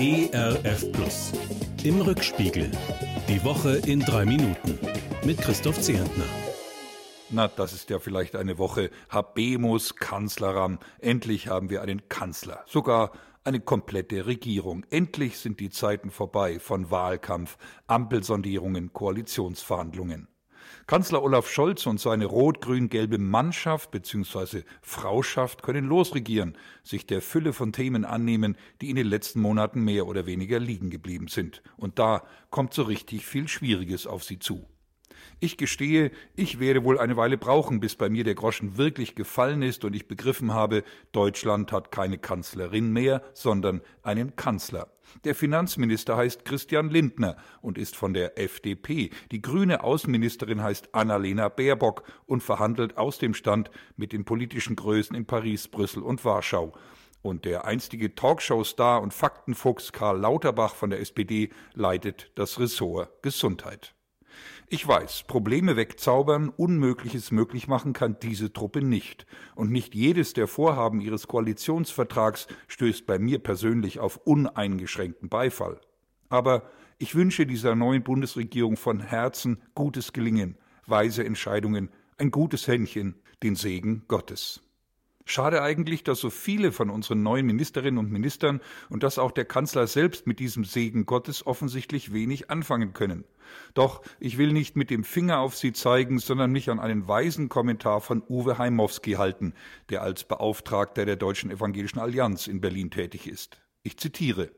ERF 0.00 0.92
Plus. 0.92 1.32
Im 1.82 2.00
Rückspiegel. 2.00 2.70
Die 3.28 3.42
Woche 3.42 3.78
in 3.78 3.98
drei 3.98 4.24
Minuten. 4.24 4.78
Mit 5.24 5.38
Christoph 5.38 5.80
Zehentner. 5.80 6.22
Na, 7.30 7.48
das 7.48 7.72
ist 7.72 7.90
ja 7.90 7.98
vielleicht 7.98 8.36
eine 8.36 8.58
Woche 8.58 8.90
Habemus 9.10 9.96
Kanzleram. 9.96 10.78
Endlich 11.00 11.48
haben 11.48 11.68
wir 11.68 11.82
einen 11.82 12.08
Kanzler. 12.08 12.62
Sogar 12.68 13.10
eine 13.42 13.58
komplette 13.58 14.26
Regierung. 14.26 14.86
Endlich 14.88 15.36
sind 15.36 15.58
die 15.58 15.70
Zeiten 15.70 16.12
vorbei 16.12 16.60
von 16.60 16.92
Wahlkampf, 16.92 17.58
Ampelsondierungen, 17.88 18.92
Koalitionsverhandlungen. 18.92 20.28
Kanzler 20.86 21.22
Olaf 21.22 21.50
Scholz 21.50 21.86
und 21.86 22.00
seine 22.00 22.26
rot-grün-gelbe 22.26 23.18
Mannschaft 23.18 23.90
bzw. 23.90 24.62
Frauschaft 24.82 25.62
können 25.62 25.86
losregieren, 25.86 26.56
sich 26.82 27.06
der 27.06 27.22
Fülle 27.22 27.52
von 27.52 27.72
Themen 27.72 28.04
annehmen, 28.04 28.56
die 28.80 28.90
in 28.90 28.96
den 28.96 29.06
letzten 29.06 29.40
Monaten 29.40 29.82
mehr 29.82 30.06
oder 30.06 30.26
weniger 30.26 30.58
liegen 30.58 30.90
geblieben 30.90 31.28
sind. 31.28 31.62
Und 31.76 31.98
da 31.98 32.22
kommt 32.50 32.74
so 32.74 32.82
richtig 32.82 33.26
viel 33.26 33.48
Schwieriges 33.48 34.06
auf 34.06 34.24
sie 34.24 34.38
zu. 34.38 34.66
Ich 35.40 35.56
gestehe, 35.56 36.10
ich 36.34 36.60
werde 36.60 36.84
wohl 36.84 36.98
eine 36.98 37.16
Weile 37.16 37.38
brauchen, 37.38 37.80
bis 37.80 37.96
bei 37.96 38.08
mir 38.08 38.24
der 38.24 38.34
Groschen 38.34 38.76
wirklich 38.76 39.14
gefallen 39.14 39.62
ist 39.62 39.84
und 39.84 39.94
ich 39.94 40.08
begriffen 40.08 40.52
habe, 40.52 40.84
Deutschland 41.12 41.72
hat 41.72 41.92
keine 41.92 42.18
Kanzlerin 42.18 42.92
mehr, 42.92 43.22
sondern 43.34 43.80
einen 44.02 44.36
Kanzler. 44.36 44.88
Der 45.24 45.34
Finanzminister 45.34 46.16
heißt 46.16 46.44
Christian 46.44 46.90
Lindner 46.90 47.36
und 47.60 47.78
ist 47.78 47.96
von 47.96 48.14
der 48.14 48.38
FDP. 48.38 49.10
Die 49.32 49.42
grüne 49.42 49.82
Außenministerin 49.82 50.62
heißt 50.62 50.94
Annalena 50.94 51.48
Baerbock 51.48 52.02
und 52.26 52.42
verhandelt 52.42 52.96
aus 52.96 53.18
dem 53.18 53.34
Stand 53.34 53.70
mit 53.96 54.12
den 54.12 54.24
politischen 54.24 54.76
Größen 54.76 55.16
in 55.16 55.26
Paris, 55.26 55.68
Brüssel 55.68 56.02
und 56.02 56.24
Warschau. 56.24 56.74
Und 57.20 57.44
der 57.44 57.64
einstige 57.64 58.14
Talkshow-Star 58.14 59.02
und 59.02 59.12
Faktenfuchs 59.12 59.92
Karl 59.92 60.20
Lauterbach 60.20 60.74
von 60.74 60.90
der 60.90 61.00
SPD 61.00 61.50
leitet 61.74 62.30
das 62.36 62.60
Ressort 62.60 63.22
Gesundheit. 63.22 63.94
Ich 64.70 64.86
weiß, 64.86 65.24
Probleme 65.26 65.76
wegzaubern, 65.76 66.50
Unmögliches 66.50 67.30
möglich 67.30 67.68
machen 67.68 67.94
kann 67.94 68.18
diese 68.20 68.52
Truppe 68.52 68.82
nicht. 68.82 69.24
Und 69.54 69.72
nicht 69.72 69.94
jedes 69.94 70.34
der 70.34 70.46
Vorhaben 70.46 71.00
ihres 71.00 71.26
Koalitionsvertrags 71.26 72.48
stößt 72.66 73.06
bei 73.06 73.18
mir 73.18 73.38
persönlich 73.38 73.98
auf 73.98 74.18
uneingeschränkten 74.18 75.30
Beifall. 75.30 75.80
Aber 76.28 76.70
ich 76.98 77.14
wünsche 77.14 77.46
dieser 77.46 77.74
neuen 77.76 78.02
Bundesregierung 78.02 78.76
von 78.76 79.00
Herzen 79.00 79.62
gutes 79.74 80.12
Gelingen, 80.12 80.58
weise 80.86 81.24
Entscheidungen, 81.24 81.88
ein 82.18 82.30
gutes 82.30 82.68
Händchen, 82.68 83.14
den 83.42 83.56
Segen 83.56 84.04
Gottes. 84.06 84.67
Schade 85.30 85.62
eigentlich, 85.62 86.04
dass 86.04 86.20
so 86.20 86.30
viele 86.30 86.72
von 86.72 86.88
unseren 86.88 87.22
neuen 87.22 87.44
Ministerinnen 87.44 87.98
und 87.98 88.10
Ministern 88.10 88.62
und 88.88 89.02
dass 89.02 89.18
auch 89.18 89.30
der 89.30 89.44
Kanzler 89.44 89.86
selbst 89.86 90.26
mit 90.26 90.38
diesem 90.38 90.64
Segen 90.64 91.04
Gottes 91.04 91.46
offensichtlich 91.46 92.14
wenig 92.14 92.50
anfangen 92.50 92.94
können. 92.94 93.24
Doch 93.74 94.00
ich 94.20 94.38
will 94.38 94.54
nicht 94.54 94.74
mit 94.74 94.88
dem 94.88 95.04
Finger 95.04 95.40
auf 95.40 95.54
sie 95.54 95.74
zeigen, 95.74 96.18
sondern 96.18 96.50
mich 96.50 96.70
an 96.70 96.80
einen 96.80 97.08
weisen 97.08 97.50
Kommentar 97.50 98.00
von 98.00 98.22
Uwe 98.26 98.56
Heimowski 98.56 99.12
halten, 99.12 99.52
der 99.90 100.00
als 100.00 100.24
Beauftragter 100.24 101.04
der 101.04 101.16
Deutschen 101.16 101.50
Evangelischen 101.50 101.98
Allianz 101.98 102.46
in 102.46 102.62
Berlin 102.62 102.90
tätig 102.90 103.26
ist. 103.28 103.60
Ich 103.82 103.98
zitiere 103.98 104.50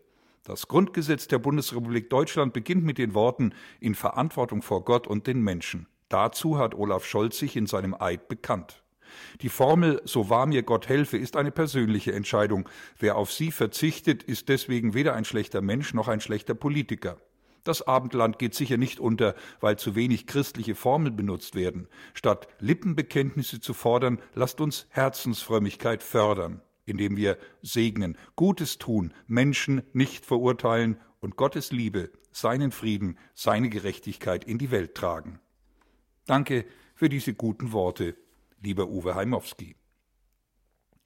das 0.45 0.69
Grundgesetz 0.69 1.27
der 1.27 1.41
Bundesrepublik 1.41 2.11
Deutschland 2.11 2.53
beginnt 2.53 2.85
mit 2.85 2.97
den 2.97 3.13
Worten 3.15 3.55
in 3.81 3.97
Verantwortung 3.97 4.63
vor 4.63 4.85
Gott 4.85 5.09
und 5.09 5.27
den 5.27 5.43
Menschen. 5.43 5.89
Dazu 6.09 6.59
hat 6.59 6.77
Olaf 6.77 7.05
Scholz 7.05 7.39
sich 7.39 7.57
in 7.57 7.67
seinem 7.67 7.95
Eid 7.99 8.29
bekannt. 8.29 8.85
Die 9.41 9.49
Formel 9.49 10.01
So 10.05 10.29
wahr 10.31 10.47
mir 10.47 10.63
Gott 10.63 10.89
helfe 10.89 11.17
ist 11.17 11.37
eine 11.37 11.51
persönliche 11.51 12.13
Entscheidung. 12.13 12.69
Wer 12.99 13.17
auf 13.17 13.33
sie 13.33 13.51
verzichtet, 13.51 14.23
ist 14.23 14.49
deswegen 14.49 14.95
weder 14.95 15.15
ein 15.15 15.25
schlechter 15.25 15.61
Mensch 15.61 15.95
noch 15.95 16.09
ein 16.09 16.21
schlechter 16.21 16.55
Politiker. 16.55 17.17
Das 17.65 17.87
Abendland 17.87 18.39
geht 18.39 18.55
sicher 18.55 18.79
nicht 18.79 19.01
unter, 19.01 19.35
weil 19.61 19.79
zu 19.79 19.95
wenig 19.95 20.27
christliche 20.27 20.75
Formeln 20.75 21.17
benutzt 21.17 21.55
werden. 21.55 21.89
Statt 22.15 22.49
Lippenbekenntnisse 22.59 23.61
zu 23.61 23.75
fordern, 23.75 24.21
lasst 24.35 24.61
uns 24.61 24.87
Herzensfrömmigkeit 24.91 26.03
fördern, 26.03 26.63
indem 26.87 27.17
wir 27.17 27.37
segnen, 27.63 28.17
Gutes 28.35 28.79
tun, 28.79 29.13
Menschen 29.27 29.83
nicht 29.93 30.25
verurteilen 30.25 30.99
und 31.21 31.37
Gottes 31.37 31.71
Liebe, 31.71 32.11
seinen 32.33 32.73
Frieden, 32.73 33.19
seine 33.35 33.69
Gerechtigkeit 33.69 34.45
in 34.45 34.59
die 34.59 34.71
Welt 34.71 34.95
tragen. 34.95 35.39
Danke 36.27 36.65
für 36.95 37.09
diese 37.09 37.35
guten 37.35 37.73
Worte 37.73 38.17
lieber 38.61 38.89
Uwe 38.89 39.15
Heimowski. 39.15 39.77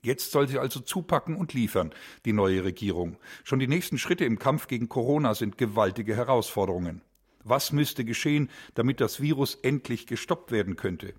Jetzt 0.03 0.31
soll 0.31 0.47
sie 0.47 0.59
also 0.59 0.79
zupacken 0.79 1.35
und 1.35 1.53
liefern, 1.53 1.91
die 2.25 2.33
neue 2.33 2.63
Regierung. 2.63 3.17
Schon 3.43 3.59
die 3.59 3.67
nächsten 3.67 3.97
Schritte 3.97 4.23
im 4.23 4.37
Kampf 4.37 4.67
gegen 4.67 4.87
Corona 4.87 5.33
sind 5.33 5.57
gewaltige 5.57 6.15
Herausforderungen. 6.15 7.01
Was 7.43 7.71
müsste 7.71 8.05
geschehen, 8.05 8.49
damit 8.75 9.01
das 9.01 9.19
Virus 9.19 9.55
endlich 9.55 10.05
gestoppt 10.05 10.51
werden 10.51 10.75
könnte? 10.75 11.15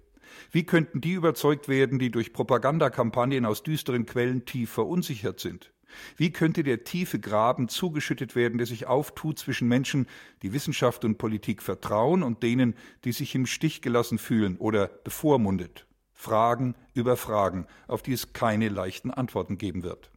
Wie 0.50 0.64
könnten 0.64 1.00
die 1.00 1.12
überzeugt 1.12 1.68
werden, 1.68 1.98
die 1.98 2.10
durch 2.10 2.32
Propagandakampagnen 2.32 3.44
aus 3.44 3.62
düsteren 3.62 4.06
Quellen 4.06 4.44
tief 4.44 4.70
verunsichert 4.70 5.40
sind? 5.40 5.72
Wie 6.16 6.32
könnte 6.32 6.62
der 6.62 6.84
tiefe 6.84 7.18
Graben 7.18 7.68
zugeschüttet 7.68 8.36
werden, 8.36 8.58
der 8.58 8.66
sich 8.66 8.86
auftut 8.86 9.38
zwischen 9.38 9.68
Menschen, 9.68 10.06
die 10.42 10.52
Wissenschaft 10.52 11.04
und 11.04 11.18
Politik 11.18 11.62
vertrauen, 11.62 12.22
und 12.22 12.42
denen, 12.42 12.74
die 13.04 13.12
sich 13.12 13.34
im 13.34 13.46
Stich 13.46 13.82
gelassen 13.82 14.18
fühlen 14.18 14.56
oder 14.56 14.88
bevormundet? 14.88 15.86
Fragen 16.16 16.74
über 16.94 17.16
Fragen, 17.16 17.66
auf 17.86 18.02
die 18.02 18.14
es 18.14 18.32
keine 18.32 18.68
leichten 18.68 19.10
Antworten 19.10 19.58
geben 19.58 19.84
wird. 19.84 20.10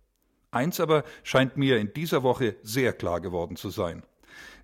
Eins 0.49 0.79
aber 0.79 1.03
scheint 1.23 1.57
mir 1.57 1.77
in 1.77 1.93
dieser 1.93 2.23
Woche 2.23 2.55
sehr 2.63 2.93
klar 2.93 3.21
geworden 3.21 3.57
zu 3.57 3.69
sein. 3.69 4.01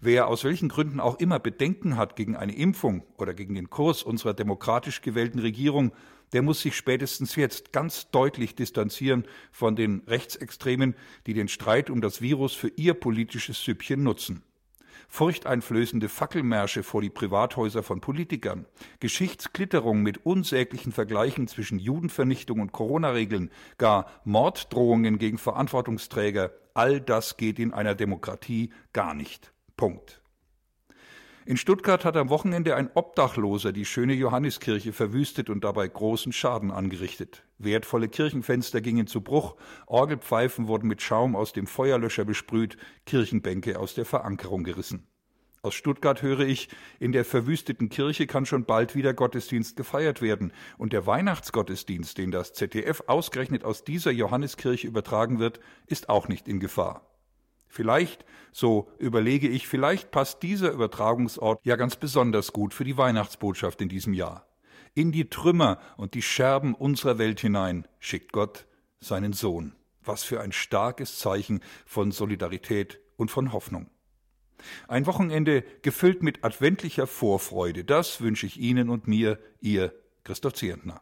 Wer 0.02 0.28
aus 0.28 0.44
welchen 0.44 0.70
Gründen 0.70 1.00
auch 1.00 1.20
immer 1.20 1.40
Bedenken 1.40 1.98
hat 1.98 2.16
gegen 2.16 2.36
eine 2.36 2.56
Impfung 2.56 3.04
oder 3.18 3.34
gegen 3.34 3.54
den 3.54 3.70
Kurs 3.70 4.02
unserer 4.02 4.34
demokratisch 4.34 5.02
gewählten 5.02 5.40
Regierung, 5.40 5.92
der 6.34 6.42
muss 6.42 6.62
sich 6.62 6.76
spätestens 6.76 7.36
jetzt 7.36 7.72
ganz 7.74 8.10
deutlich 8.10 8.56
distanzieren 8.56 9.26
von 9.52 9.76
den 9.76 10.02
Rechtsextremen, 10.08 10.96
die 11.28 11.34
den 11.34 11.50
Streit 11.50 11.90
um 11.90 12.02
das 12.02 12.22
Virus 12.22 12.54
für 12.54 12.70
ihr 12.70 12.94
politisches 12.94 13.64
Süppchen 13.64 14.02
nutzen 14.02 14.42
furchteinflößende 15.08 16.10
Fackelmärsche 16.10 16.84
vor 16.84 17.02
die 17.02 17.10
Privathäuser 17.10 17.84
von 17.84 18.02
Politikern, 18.02 18.66
Geschichtsklitterung 19.00 20.02
mit 20.02 20.26
unsäglichen 20.26 20.92
Vergleichen 20.92 21.48
zwischen 21.48 21.80
Judenvernichtung 21.80 22.60
und 22.60 22.72
Corona-Regeln, 22.72 23.52
gar 23.78 24.08
Morddrohungen 24.24 25.18
gegen 25.18 25.38
Verantwortungsträger, 25.38 26.52
all 26.74 27.00
das 27.00 27.38
geht 27.38 27.60
in 27.60 27.74
einer 27.74 27.96
Demokratie 27.96 28.72
gar 28.94 29.14
nicht. 29.14 29.52
Punkt. 29.78 30.22
In 31.48 31.58
Stuttgart 31.58 32.06
hat 32.06 32.18
am 32.18 32.30
Wochenende 32.30 32.76
ein 32.76 32.90
Obdachloser 32.96 33.72
die 33.72 33.86
schöne 33.86 34.16
Johanneskirche 34.16 34.94
verwüstet 34.94 35.52
und 35.52 35.64
dabei 35.64 35.88
großen 35.88 36.34
Schaden 36.34 36.72
angerichtet. 36.72 37.44
Wertvolle 37.60 38.10
Kirchenfenster 38.10 38.82
gingen 38.82 39.06
zu 39.06 39.22
Bruch, 39.22 39.56
Orgelpfeifen 39.86 40.68
wurden 40.68 40.88
mit 40.88 41.04
Schaum 41.04 41.36
aus 41.36 41.54
dem 41.54 41.68
Feuerlöscher 41.68 42.26
besprüht, 42.26 42.78
Kirchenbänke 43.06 43.78
aus 43.78 43.94
der 43.94 44.06
Verankerung 44.06 44.64
gerissen. 44.64 45.06
Aus 45.62 45.76
Stuttgart 45.76 46.24
höre 46.24 46.40
ich, 46.40 46.68
in 47.00 47.12
der 47.12 47.26
verwüsteten 47.26 47.90
Kirche 47.90 48.26
kann 48.26 48.48
schon 48.48 48.66
bald 48.66 48.96
wieder 48.96 49.14
Gottesdienst 49.14 49.78
gefeiert 49.78 50.24
werden, 50.24 50.52
und 50.80 50.94
der 50.94 51.06
Weihnachtsgottesdienst, 51.06 52.18
den 52.18 52.32
das 52.32 52.54
ZDF 52.54 53.04
ausgerechnet 53.06 53.64
aus 53.64 53.84
dieser 53.84 54.10
Johanneskirche 54.10 54.88
übertragen 54.88 55.38
wird, 55.38 55.60
ist 55.86 56.10
auch 56.10 56.28
nicht 56.28 56.48
in 56.48 56.60
Gefahr. 56.60 57.15
Vielleicht, 57.76 58.24
so 58.54 58.90
überlege 59.00 59.50
ich, 59.50 59.68
vielleicht 59.68 60.10
passt 60.10 60.42
dieser 60.44 60.72
Übertragungsort 60.72 61.60
ja 61.66 61.76
ganz 61.76 61.98
besonders 61.98 62.54
gut 62.54 62.74
für 62.74 62.86
die 62.86 62.96
Weihnachtsbotschaft 62.96 63.82
in 63.82 63.90
diesem 63.90 64.14
Jahr. 64.14 64.48
In 64.94 65.12
die 65.12 65.30
Trümmer 65.30 65.80
und 65.98 66.14
die 66.14 66.22
Scherben 66.22 66.74
unserer 66.74 67.18
Welt 67.18 67.42
hinein 67.42 67.86
schickt 68.00 68.32
Gott 68.32 68.66
seinen 69.02 69.34
Sohn. 69.34 69.76
Was 70.02 70.24
für 70.24 70.40
ein 70.40 70.54
starkes 70.54 71.20
Zeichen 71.20 71.60
von 71.86 72.14
Solidarität 72.14 73.02
und 73.18 73.30
von 73.30 73.52
Hoffnung. 73.52 73.90
Ein 74.88 75.06
Wochenende 75.06 75.66
gefüllt 75.82 76.24
mit 76.24 76.46
adventlicher 76.46 77.08
Vorfreude, 77.08 77.84
das 77.84 78.22
wünsche 78.22 78.46
ich 78.46 78.58
Ihnen 78.58 78.90
und 78.90 79.10
mir, 79.10 79.38
Ihr 79.60 79.94
Christoph 80.24 80.54
Zehentner. 80.54 81.02